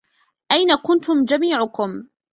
أين 0.51 0.75
كنتم 0.75 1.25
جميعكم؟ 1.25 2.03